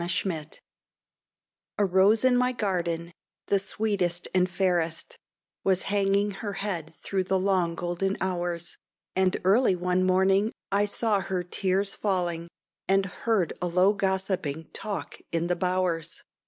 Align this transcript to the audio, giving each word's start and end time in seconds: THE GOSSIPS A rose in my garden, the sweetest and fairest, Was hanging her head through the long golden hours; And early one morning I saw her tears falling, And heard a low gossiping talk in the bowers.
THE 0.01 0.07
GOSSIPS 0.07 0.61
A 1.77 1.85
rose 1.85 2.25
in 2.25 2.35
my 2.35 2.53
garden, 2.53 3.11
the 3.49 3.59
sweetest 3.59 4.27
and 4.33 4.49
fairest, 4.49 5.15
Was 5.63 5.83
hanging 5.93 6.31
her 6.41 6.53
head 6.53 6.95
through 7.03 7.25
the 7.25 7.37
long 7.37 7.75
golden 7.75 8.17
hours; 8.19 8.77
And 9.15 9.37
early 9.43 9.75
one 9.75 10.03
morning 10.03 10.53
I 10.71 10.87
saw 10.87 11.19
her 11.19 11.43
tears 11.43 11.93
falling, 11.93 12.47
And 12.87 13.05
heard 13.05 13.53
a 13.61 13.67
low 13.67 13.93
gossiping 13.93 14.71
talk 14.73 15.19
in 15.31 15.45
the 15.45 15.55
bowers. 15.55 16.23